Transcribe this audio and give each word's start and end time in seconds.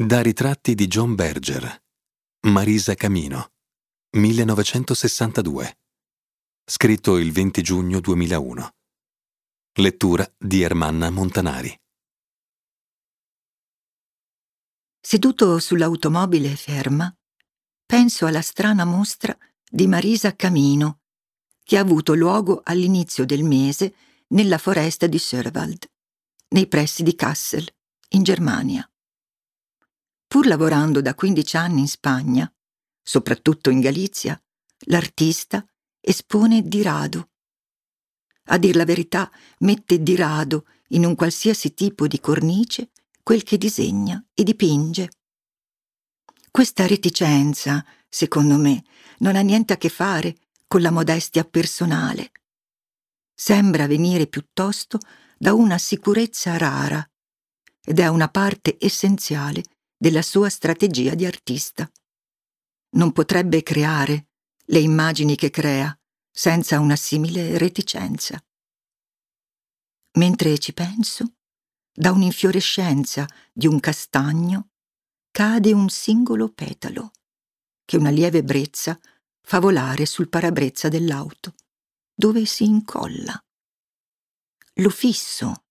Da 0.00 0.22
ritratti 0.22 0.74
di 0.74 0.86
John 0.86 1.14
Berger. 1.14 1.82
Marisa 2.46 2.94
Camino. 2.94 3.52
1962. 4.16 5.78
Scritto 6.64 7.18
il 7.18 7.30
20 7.32 7.60
giugno 7.60 8.00
2001. 8.00 8.70
Lettura 9.74 10.26
di 10.38 10.62
Ermanna 10.62 11.10
Montanari. 11.10 11.78
Seduto 14.98 15.58
sull'automobile 15.58 16.56
ferma, 16.56 17.14
penso 17.84 18.24
alla 18.24 18.40
strana 18.40 18.86
mostra 18.86 19.36
di 19.68 19.86
Marisa 19.86 20.34
Camino, 20.34 21.00
che 21.62 21.76
ha 21.76 21.82
avuto 21.82 22.14
luogo 22.14 22.62
all'inizio 22.64 23.26
del 23.26 23.44
mese 23.44 23.94
nella 24.28 24.56
foresta 24.56 25.06
di 25.06 25.18
Sörwald, 25.18 25.90
nei 26.48 26.68
pressi 26.68 27.02
di 27.02 27.14
Kassel, 27.14 27.70
in 28.12 28.22
Germania. 28.22 28.89
Pur 30.30 30.46
lavorando 30.46 31.00
da 31.00 31.12
15 31.16 31.56
anni 31.56 31.80
in 31.80 31.88
Spagna, 31.88 32.48
soprattutto 33.02 33.68
in 33.68 33.80
Galizia, 33.80 34.40
l'artista 34.86 35.66
espone 36.00 36.62
di 36.68 36.82
rado. 36.82 37.30
A 38.44 38.56
dir 38.56 38.76
la 38.76 38.84
verità, 38.84 39.28
mette 39.58 40.00
di 40.00 40.14
rado 40.14 40.66
in 40.90 41.04
un 41.04 41.16
qualsiasi 41.16 41.74
tipo 41.74 42.06
di 42.06 42.20
cornice 42.20 42.92
quel 43.24 43.42
che 43.42 43.58
disegna 43.58 44.24
e 44.32 44.44
dipinge. 44.44 45.10
Questa 46.48 46.86
reticenza, 46.86 47.84
secondo 48.08 48.56
me, 48.56 48.84
non 49.18 49.34
ha 49.34 49.40
niente 49.40 49.72
a 49.72 49.78
che 49.78 49.88
fare 49.88 50.36
con 50.68 50.80
la 50.80 50.92
modestia 50.92 51.42
personale. 51.42 52.30
Sembra 53.34 53.88
venire 53.88 54.28
piuttosto 54.28 55.00
da 55.36 55.54
una 55.54 55.76
sicurezza 55.76 56.56
rara 56.56 57.04
ed 57.84 57.98
è 57.98 58.06
una 58.06 58.28
parte 58.28 58.76
essenziale 58.78 59.64
della 60.00 60.22
sua 60.22 60.48
strategia 60.48 61.14
di 61.14 61.26
artista. 61.26 61.86
Non 62.92 63.12
potrebbe 63.12 63.62
creare 63.62 64.28
le 64.68 64.78
immagini 64.78 65.36
che 65.36 65.50
crea 65.50 65.94
senza 66.30 66.80
una 66.80 66.96
simile 66.96 67.58
reticenza. 67.58 68.42
Mentre 70.12 70.58
ci 70.58 70.72
penso, 70.72 71.34
da 71.92 72.12
un'infiorescenza 72.12 73.26
di 73.52 73.66
un 73.66 73.78
castagno 73.78 74.70
cade 75.30 75.74
un 75.74 75.90
singolo 75.90 76.48
petalo 76.48 77.10
che 77.84 77.98
una 77.98 78.10
lieve 78.10 78.42
brezza 78.42 78.98
fa 79.42 79.58
volare 79.58 80.06
sul 80.06 80.30
parabrezza 80.30 80.88
dell'auto, 80.88 81.54
dove 82.14 82.46
si 82.46 82.64
incolla. 82.64 83.38
Lo 84.76 84.88
fisso. 84.88 85.64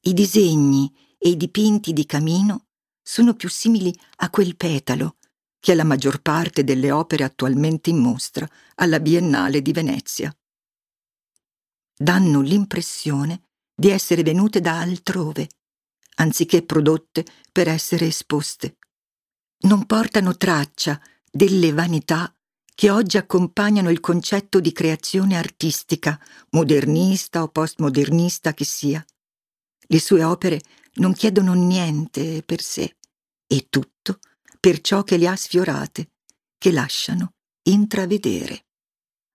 I 0.00 0.12
disegni 0.12 0.92
e 1.18 1.30
i 1.30 1.36
dipinti 1.36 1.92
di 1.92 2.06
Camino 2.06 2.68
sono 3.02 3.34
più 3.34 3.48
simili 3.48 3.94
a 4.16 4.30
quel 4.30 4.56
petalo 4.56 5.16
che 5.60 5.72
è 5.72 5.74
la 5.74 5.84
maggior 5.84 6.22
parte 6.22 6.64
delle 6.64 6.90
opere 6.90 7.24
attualmente 7.24 7.90
in 7.90 7.98
mostra 7.98 8.48
alla 8.76 9.00
Biennale 9.00 9.60
di 9.60 9.72
Venezia. 9.72 10.34
Danno 11.96 12.40
l'impressione 12.40 13.42
di 13.74 13.90
essere 13.90 14.22
venute 14.22 14.60
da 14.60 14.78
altrove, 14.78 15.48
anziché 16.16 16.62
prodotte 16.62 17.24
per 17.50 17.68
essere 17.68 18.06
esposte. 18.06 18.76
Non 19.60 19.84
portano 19.86 20.36
traccia 20.36 21.00
delle 21.30 21.72
vanità 21.72 22.32
che 22.74 22.90
oggi 22.90 23.16
accompagnano 23.16 23.90
il 23.90 23.98
concetto 23.98 24.60
di 24.60 24.70
creazione 24.70 25.36
artistica, 25.36 26.20
modernista 26.50 27.42
o 27.42 27.48
postmodernista 27.48 28.54
che 28.54 28.64
sia. 28.64 29.04
Le 29.88 29.98
sue 29.98 30.22
opere 30.22 30.60
non 30.94 31.12
chiedono 31.12 31.54
niente 31.54 32.42
per 32.42 32.62
sé 32.62 32.96
e 33.46 33.66
tutto 33.68 34.18
per 34.60 34.80
ciò 34.80 35.02
che 35.04 35.16
le 35.16 35.28
ha 35.28 35.36
sfiorate, 35.36 36.10
che 36.58 36.72
lasciano 36.72 37.34
intravedere. 37.62 38.66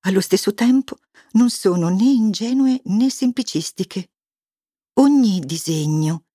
Allo 0.06 0.22
stesso 0.22 0.54
tempo 0.54 0.98
non 1.32 1.50
sono 1.50 1.90
né 1.90 2.04
ingenue 2.04 2.82
né 2.86 3.10
semplicistiche. 3.10 4.10
Ogni 5.00 5.40
disegno, 5.40 6.26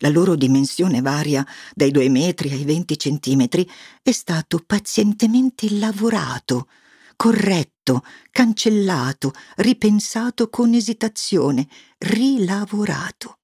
la 0.00 0.08
loro 0.08 0.34
dimensione 0.34 1.00
varia 1.00 1.46
dai 1.74 1.90
due 1.90 2.08
metri 2.08 2.50
ai 2.50 2.64
20 2.64 2.98
centimetri, 2.98 3.68
è 4.02 4.12
stato 4.12 4.62
pazientemente 4.64 5.70
lavorato, 5.78 6.68
corretto, 7.16 8.02
cancellato, 8.30 9.32
ripensato 9.56 10.48
con 10.48 10.72
esitazione, 10.72 11.68
rilavorato. 11.98 13.41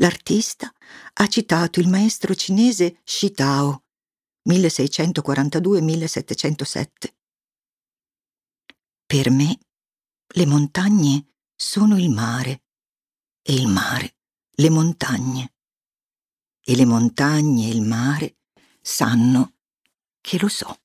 L'artista 0.00 0.72
ha 1.14 1.26
citato 1.26 1.78
il 1.78 1.88
maestro 1.88 2.34
cinese 2.34 3.00
Shi 3.04 3.32
Tao, 3.32 3.84
1642-1707. 4.48 6.88
Per 9.04 9.30
me 9.30 9.58
le 10.36 10.46
montagne 10.46 11.34
sono 11.54 11.98
il 11.98 12.08
mare 12.08 12.62
e 13.42 13.52
il 13.52 13.68
mare 13.68 14.16
le 14.52 14.70
montagne. 14.70 15.52
E 16.62 16.76
le 16.76 16.86
montagne 16.86 17.66
e 17.66 17.70
il 17.70 17.82
mare 17.82 18.38
sanno 18.80 19.56
che 20.22 20.38
lo 20.38 20.48
so. 20.48 20.80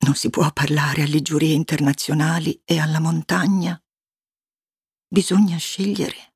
Non 0.00 0.14
si 0.14 0.28
può 0.28 0.52
parlare 0.52 1.04
alle 1.04 1.22
giurie 1.22 1.54
internazionali 1.54 2.60
e 2.66 2.78
alla 2.78 3.00
montagna. 3.00 3.82
Bisogna 5.08 5.56
scegliere 5.56 6.32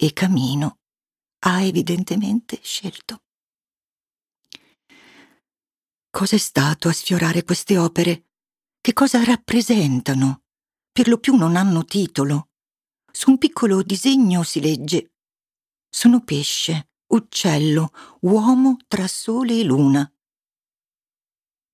e 0.00 0.12
Camino 0.12 0.78
ha 1.40 1.62
evidentemente 1.62 2.60
scelto. 2.62 3.24
Cos'è 6.08 6.38
stato 6.38 6.88
a 6.88 6.92
sfiorare 6.92 7.42
queste 7.42 7.76
opere? 7.76 8.26
Che 8.80 8.92
cosa 8.92 9.24
rappresentano? 9.24 10.44
Per 10.92 11.08
lo 11.08 11.18
più 11.18 11.34
non 11.34 11.56
hanno 11.56 11.84
titolo. 11.84 12.50
Su 13.10 13.30
un 13.30 13.38
piccolo 13.38 13.82
disegno 13.82 14.44
si 14.44 14.60
legge 14.60 15.14
Sono 15.90 16.22
pesce, 16.22 16.90
uccello, 17.08 17.90
uomo 18.20 18.76
tra 18.86 19.08
sole 19.08 19.58
e 19.58 19.64
luna. 19.64 20.10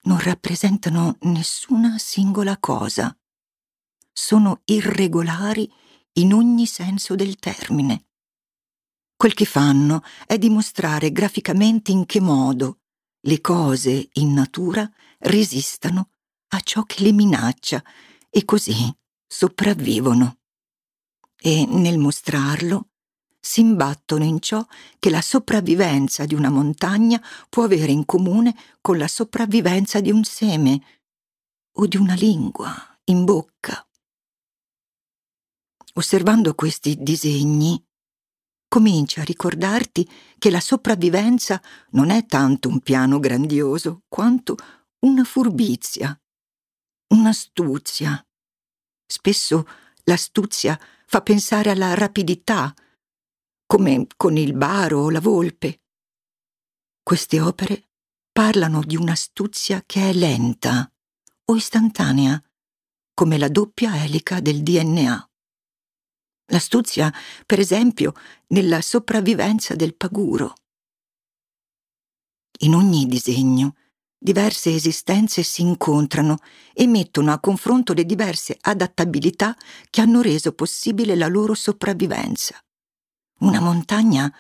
Non 0.07 0.19
rappresentano 0.19 1.19
nessuna 1.23 1.99
singola 1.99 2.59
cosa. 2.59 3.15
Sono 4.13 4.63
irregolari 4.65 5.71
in 6.15 6.33
ogni 6.33 6.67
senso 6.67 7.15
del 7.15 7.37
termine. 7.37 8.07
Quel 9.17 9.35
che 9.35 9.45
fanno 9.45 10.03
è 10.27 10.39
dimostrare 10.39 11.13
graficamente 11.13 11.93
in 11.93 12.07
che 12.07 12.21
modo 12.21 12.81
le 13.21 13.41
cose 13.41 14.09
in 14.15 14.33
natura 14.33 14.89
resistano 15.19 16.11
a 16.49 16.61
ciò 16.61 16.83
che 16.83 17.03
le 17.03 17.13
minaccia 17.13 17.83
e 18.29 18.45
così 18.45 18.95
sopravvivono. 19.27 20.39
E 21.37 21.67
nel 21.67 21.99
mostrarlo 21.99 22.89
si 23.39 23.61
imbattono 23.61 24.25
in 24.25 24.41
ciò 24.41 24.65
che 24.99 25.11
la 25.11 25.21
sopravvivenza 25.21 26.25
di 26.25 26.35
una 26.35 26.49
montagna 26.49 27.23
può 27.51 27.65
avere 27.65 27.93
in 27.93 28.07
comune 28.07 28.57
con 28.81 28.97
la 28.97 29.09
sopravvivenza 29.09 30.01
di 30.01 30.11
un 30.11 30.25
seme 30.25 30.81
o 31.73 31.87
di 31.87 31.97
una 31.97 32.15
lingua 32.15 32.73
in 33.05 33.25
bocca. 33.25 33.87
Osservando 35.95 36.55
questi 36.55 36.97
disegni, 37.03 37.84
cominci 38.75 39.21
a 39.21 39.23
ricordarti 39.23 40.11
che 40.37 40.51
la 40.51 40.59
sopravvivenza 40.59 41.63
non 41.91 42.11
è 42.11 42.27
tanto 42.27 42.69
un 42.69 42.81
piano 42.81 43.21
grandioso 43.21 44.03
quanto 44.09 44.57
una 45.07 45.23
furbizia, 45.23 46.21
un'astuzia. 47.15 48.27
Spesso 49.07 49.65
l'astuzia 50.03 50.77
fa 51.07 51.23
pensare 51.23 51.71
alla 51.71 51.95
rapidità, 51.95 52.75
come 53.65 54.09
con 54.17 54.37
il 54.37 54.55
baro 54.55 55.03
o 55.03 55.11
la 55.11 55.21
volpe. 55.21 55.83
Queste 57.01 57.41
opere 57.41 57.91
parlano 58.33 58.83
di 58.83 58.97
un'astuzia 58.97 59.85
che 59.87 60.11
è 60.11 60.13
lenta 60.13 60.93
o 61.45 61.55
istantanea, 61.55 62.43
come 63.15 63.39
la 63.39 63.49
doppia 63.49 64.03
elica 64.03 64.41
del 64.41 64.65
DNA. 64.65 65.29
L'astuzia, 66.47 67.13
per 67.47 67.59
esempio, 67.59 68.13
nella 68.49 68.81
sopravvivenza 68.83 69.75
del 69.75 69.95
paguro. 69.95 70.55
In 72.61 72.75
ogni 72.75 73.07
disegno, 73.07 73.77
diverse 74.19 74.75
esistenze 74.75 75.43
si 75.43 75.63
incontrano 75.63 76.39
e 76.73 76.87
mettono 76.87 77.33
a 77.33 77.41
confronto 77.41 77.93
le 77.93 78.05
diverse 78.05 78.57
adattabilità 78.61 79.57
che 79.91 80.01
hanno 80.01 80.21
reso 80.21 80.53
possibile 80.53 81.15
la 81.15 81.29
loro 81.29 81.55
sopravvivenza. 81.55 82.59
Una 83.41 83.61
montagna 83.61 84.33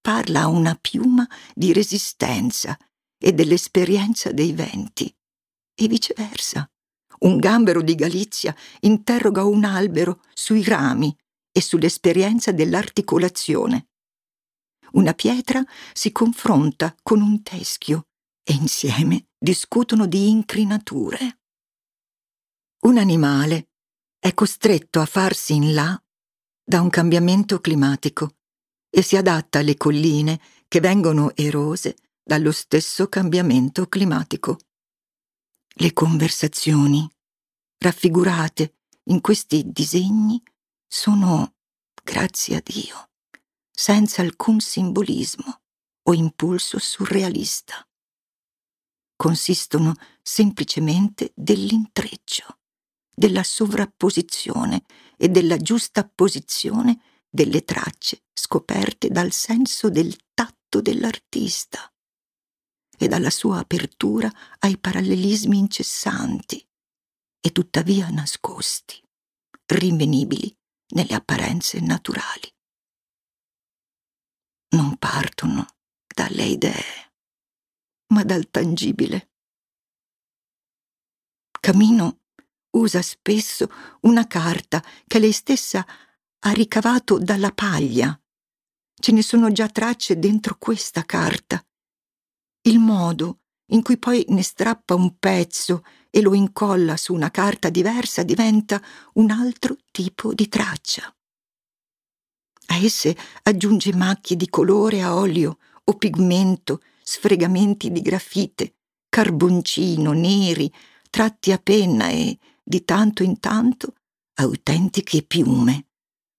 parla 0.00 0.42
a 0.42 0.48
una 0.48 0.76
piuma 0.80 1.26
di 1.54 1.72
resistenza 1.72 2.76
e 3.18 3.32
dell'esperienza 3.32 4.32
dei 4.32 4.52
venti, 4.52 5.12
e 5.74 5.86
viceversa. 5.86 6.68
Un 7.20 7.38
gambero 7.38 7.82
di 7.82 7.94
Galizia 7.94 8.54
interroga 8.80 9.44
un 9.44 9.64
albero 9.64 10.22
sui 10.34 10.64
rami 10.64 11.16
e 11.52 11.60
sull'esperienza 11.60 12.50
dell'articolazione. 12.50 13.88
Una 14.92 15.14
pietra 15.14 15.62
si 15.92 16.10
confronta 16.10 16.94
con 17.02 17.20
un 17.20 17.42
teschio 17.42 18.08
e 18.42 18.54
insieme 18.54 19.28
discutono 19.38 20.06
di 20.06 20.28
incrinature. 20.28 21.40
Un 22.84 22.98
animale 22.98 23.68
è 24.18 24.34
costretto 24.34 25.00
a 25.00 25.06
farsi 25.06 25.54
in 25.54 25.74
là 25.74 26.02
da 26.64 26.80
un 26.80 26.90
cambiamento 26.90 27.60
climatico 27.60 28.36
e 28.90 29.02
si 29.02 29.16
adatta 29.16 29.60
alle 29.60 29.76
colline 29.76 30.40
che 30.68 30.80
vengono 30.80 31.34
erose 31.34 31.96
dallo 32.22 32.52
stesso 32.52 33.08
cambiamento 33.08 33.86
climatico. 33.86 34.58
Le 35.74 35.92
conversazioni, 35.92 37.08
raffigurate 37.78 38.76
in 39.04 39.20
questi 39.20 39.70
disegni, 39.72 40.42
sono, 40.94 41.54
grazie 42.04 42.56
a 42.56 42.62
Dio, 42.62 43.08
senza 43.70 44.20
alcun 44.20 44.60
simbolismo 44.60 45.62
o 46.02 46.12
impulso 46.12 46.78
surrealista. 46.78 47.88
Consistono 49.16 49.94
semplicemente 50.20 51.32
dell'intreccio, 51.34 52.58
della 53.08 53.42
sovrapposizione 53.42 54.84
e 55.16 55.30
della 55.30 55.56
giusta 55.56 56.06
posizione 56.06 57.00
delle 57.26 57.64
tracce 57.64 58.24
scoperte 58.34 59.08
dal 59.08 59.32
senso 59.32 59.88
del 59.88 60.14
tatto 60.34 60.82
dell'artista 60.82 61.90
e 62.98 63.08
dalla 63.08 63.30
sua 63.30 63.60
apertura 63.60 64.30
ai 64.58 64.76
parallelismi 64.76 65.56
incessanti 65.56 66.62
e 67.40 67.50
tuttavia 67.50 68.10
nascosti, 68.10 69.02
rinvenibili 69.64 70.54
nelle 70.94 71.14
apparenze 71.14 71.80
naturali. 71.80 72.52
Non 74.70 74.96
partono 74.96 75.66
dalle 76.06 76.44
idee, 76.44 77.12
ma 78.14 78.24
dal 78.24 78.48
tangibile. 78.50 79.30
Camino 81.60 82.20
usa 82.76 83.02
spesso 83.02 83.68
una 84.02 84.26
carta 84.26 84.82
che 85.06 85.18
lei 85.18 85.32
stessa 85.32 85.86
ha 86.44 86.50
ricavato 86.52 87.18
dalla 87.18 87.52
paglia. 87.52 88.18
Ce 88.94 89.12
ne 89.12 89.22
sono 89.22 89.52
già 89.52 89.68
tracce 89.68 90.18
dentro 90.18 90.56
questa 90.58 91.04
carta 91.04 91.64
il 92.64 92.78
modo 92.78 93.41
in 93.72 93.82
cui 93.82 93.98
poi 93.98 94.24
ne 94.28 94.42
strappa 94.42 94.94
un 94.94 95.18
pezzo 95.18 95.84
e 96.10 96.20
lo 96.20 96.34
incolla 96.34 96.96
su 96.96 97.14
una 97.14 97.30
carta 97.30 97.70
diversa 97.70 98.22
diventa 98.22 98.80
un 99.14 99.30
altro 99.30 99.76
tipo 99.90 100.32
di 100.34 100.48
traccia. 100.48 101.14
A 102.66 102.76
esse 102.76 103.16
aggiunge 103.42 103.94
macchie 103.94 104.36
di 104.36 104.48
colore 104.48 105.02
a 105.02 105.14
olio 105.14 105.58
o 105.84 105.96
pigmento, 105.96 106.82
sfregamenti 107.02 107.90
di 107.90 108.00
grafite, 108.00 108.76
carboncino, 109.08 110.12
neri, 110.12 110.72
tratti 111.10 111.50
a 111.52 111.58
penna 111.58 112.08
e, 112.08 112.38
di 112.62 112.84
tanto 112.84 113.22
in 113.22 113.40
tanto, 113.40 113.94
autentiche 114.34 115.22
piume 115.22 115.86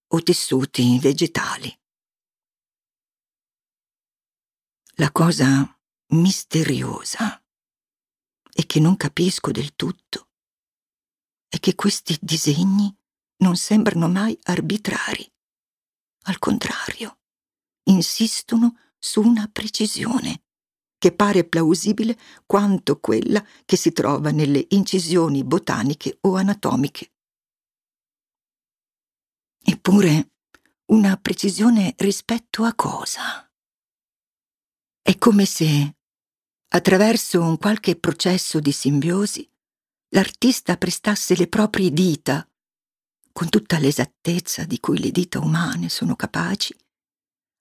o 0.07 0.21
tessuti 0.21 0.97
vegetali. 1.00 1.75
La 4.97 5.12
cosa 5.12 5.68
misteriosa 6.13 7.44
e 8.54 8.65
che 8.65 8.80
non 8.80 8.95
capisco 8.98 9.51
del 9.51 9.75
tutto 9.75 10.30
è 11.54 11.60
che 11.60 11.75
questi 11.75 12.18
disegni 12.19 12.92
non 13.44 13.56
sembrano 13.56 14.10
mai 14.10 14.38
arbitrari. 14.44 15.31
Al 16.24 16.39
contrario, 16.39 17.19
insistono 17.89 18.77
su 18.98 19.21
una 19.21 19.48
precisione 19.51 20.44
che 20.98 21.12
pare 21.12 21.44
plausibile 21.44 22.18
quanto 22.45 23.00
quella 23.00 23.45
che 23.65 23.75
si 23.75 23.92
trova 23.92 24.31
nelle 24.31 24.65
incisioni 24.69 25.44
botaniche 25.44 26.18
o 26.21 26.38
anatomiche. 26.38 27.12
Eppure 29.62 30.31
una 30.86 31.18
precisione 31.18 31.94
rispetto 31.98 32.63
a 32.63 32.74
cosa? 32.74 33.48
È 35.01 35.18
come 35.18 35.45
se 35.45 35.98
Attraverso 36.75 37.39
un 37.39 37.59
qualche 37.59 37.95
processo 37.95 38.59
di 38.59 38.71
simbiosi, 38.71 39.47
l'artista 40.09 40.75
prestasse 40.75 41.35
le 41.35 41.47
proprie 41.47 41.91
dita, 41.91 42.49
con 43.31 43.47
tutta 43.49 43.77
l'esattezza 43.77 44.63
di 44.63 44.79
cui 44.79 44.97
le 44.97 45.11
dita 45.11 45.37
umane 45.37 45.87
sono 45.89 46.15
capaci, 46.15 46.75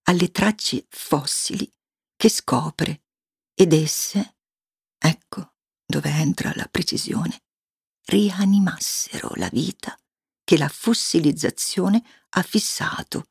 alle 0.05 0.31
tracce 0.31 0.87
fossili 0.89 1.71
che 2.17 2.31
scopre 2.31 3.03
ed 3.53 3.75
esse, 3.75 4.37
ecco 4.97 5.57
dove 5.85 6.09
entra 6.09 6.51
la 6.55 6.67
precisione, 6.71 7.43
rianimassero 8.07 9.33
la 9.35 9.51
vita 9.51 9.95
che 10.43 10.57
la 10.57 10.71
fossilizzazione 10.71 12.03
ha 12.31 12.43
fissato 12.43 13.27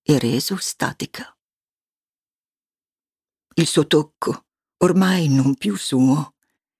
e 0.00 0.18
reso 0.18 0.56
statica. 0.56 1.30
Il 3.56 3.66
suo 3.66 3.86
tocco, 3.86 4.45
ormai 4.78 5.28
non 5.28 5.54
più 5.54 5.76
suo, 5.76 6.34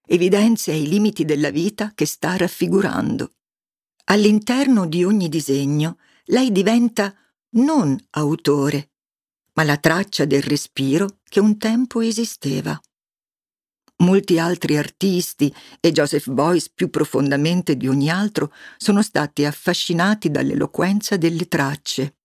evidenzia 0.07 0.75
i 0.75 0.89
limiti 0.89 1.25
della 1.25 1.51
vita 1.51 1.93
che 1.95 2.07
sta 2.07 2.37
raffigurando. 2.37 3.31
All'interno 4.05 4.87
di 4.87 5.05
ogni 5.05 5.29
disegno 5.29 5.99
lei 6.27 6.53
diventa 6.53 7.15
non 7.51 7.99
autore, 8.11 8.91
ma 9.55 9.63
la 9.65 9.77
traccia 9.77 10.25
del 10.25 10.43
respiro 10.43 11.21
che 11.25 11.41
un 11.41 11.57
tempo 11.59 12.01
esisteva. 12.01 12.79
Molti 13.99 14.39
altri 14.39 14.77
artisti, 14.77 15.53
e 15.81 15.91
Joseph 15.91 16.29
Boyce 16.29 16.71
più 16.75 16.91
profondamente 16.91 17.77
di 17.77 17.89
ogni 17.89 18.11
altro, 18.11 18.53
sono 18.77 19.01
stati 19.01 19.45
affascinati 19.47 20.31
dall'eloquenza 20.31 21.17
delle 21.17 21.49
tracce. 21.49 22.17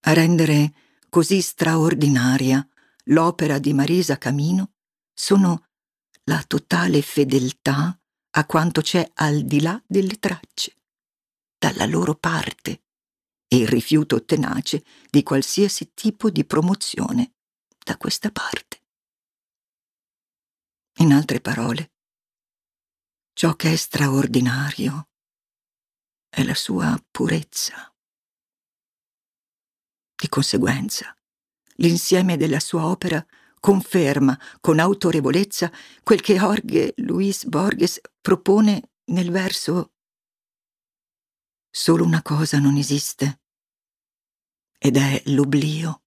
A 0.00 0.12
rendere 0.12 0.72
così 1.08 1.40
straordinaria 1.40 2.66
l'opera 3.04 3.58
di 3.58 3.72
Marisa 3.72 4.18
Camino 4.18 4.74
sono 5.12 5.66
la 6.24 6.42
totale 6.46 7.02
fedeltà 7.02 7.98
a 8.32 8.46
quanto 8.46 8.80
c'è 8.80 9.10
al 9.14 9.42
di 9.42 9.60
là 9.60 9.82
delle 9.86 10.18
tracce, 10.18 10.76
dalla 11.58 11.86
loro 11.86 12.14
parte, 12.14 12.84
e 13.48 13.56
il 13.56 13.68
rifiuto 13.68 14.24
tenace 14.24 14.84
di 15.10 15.22
qualsiasi 15.22 15.92
tipo 15.92 16.30
di 16.30 16.44
promozione 16.44 17.34
da 17.84 17.96
questa 17.96 18.30
parte. 18.30 18.84
In 21.00 21.12
altre 21.12 21.40
parole, 21.40 21.92
ciò 23.32 23.56
che 23.56 23.72
è 23.72 23.76
straordinario 23.76 25.08
è 26.28 26.44
la 26.44 26.54
sua 26.54 26.96
purezza. 27.10 27.92
Di 30.14 30.28
conseguenza, 30.28 31.16
L'insieme 31.80 32.36
della 32.36 32.60
sua 32.60 32.86
opera 32.86 33.24
conferma 33.58 34.38
con 34.60 34.78
autorevolezza 34.78 35.70
quel 36.02 36.20
che 36.20 36.36
Jorge 36.36 36.92
Luis 36.96 37.44
Borges 37.44 38.00
propone 38.20 38.90
nel 39.06 39.30
verso 39.30 39.92
Solo 41.72 42.04
una 42.04 42.20
cosa 42.20 42.58
non 42.58 42.76
esiste, 42.76 43.42
ed 44.76 44.96
è 44.96 45.22
l'oblio. 45.26 45.99